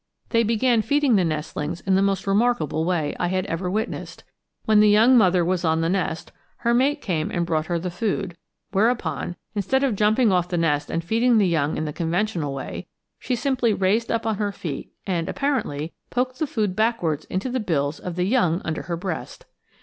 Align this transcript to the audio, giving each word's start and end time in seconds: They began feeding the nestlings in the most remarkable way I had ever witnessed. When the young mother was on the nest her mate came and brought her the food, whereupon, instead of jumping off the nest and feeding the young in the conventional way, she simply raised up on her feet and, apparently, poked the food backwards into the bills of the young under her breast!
They 0.29 0.41
began 0.41 0.81
feeding 0.81 1.15
the 1.15 1.23
nestlings 1.23 1.81
in 1.81 1.93
the 1.93 2.01
most 2.01 2.25
remarkable 2.25 2.85
way 2.85 3.15
I 3.19 3.27
had 3.27 3.45
ever 3.45 3.69
witnessed. 3.69 4.23
When 4.65 4.79
the 4.79 4.89
young 4.89 5.15
mother 5.15 5.45
was 5.45 5.63
on 5.63 5.81
the 5.81 5.89
nest 5.89 6.31
her 6.65 6.73
mate 6.73 7.03
came 7.03 7.29
and 7.29 7.45
brought 7.45 7.67
her 7.67 7.77
the 7.77 7.91
food, 7.91 8.35
whereupon, 8.71 9.35
instead 9.53 9.83
of 9.83 9.95
jumping 9.95 10.31
off 10.31 10.47
the 10.49 10.57
nest 10.57 10.89
and 10.89 11.03
feeding 11.03 11.37
the 11.37 11.47
young 11.47 11.77
in 11.77 11.85
the 11.85 11.93
conventional 11.93 12.51
way, 12.55 12.87
she 13.19 13.35
simply 13.35 13.73
raised 13.75 14.11
up 14.11 14.25
on 14.25 14.37
her 14.37 14.51
feet 14.51 14.91
and, 15.05 15.29
apparently, 15.29 15.93
poked 16.09 16.39
the 16.39 16.47
food 16.47 16.75
backwards 16.75 17.25
into 17.25 17.49
the 17.51 17.59
bills 17.59 17.99
of 17.99 18.15
the 18.15 18.25
young 18.25 18.59
under 18.65 18.81
her 18.81 18.97
breast! 18.97 19.45